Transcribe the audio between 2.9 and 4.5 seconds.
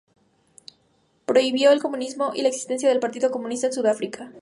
partido comunista en Sudáfrica.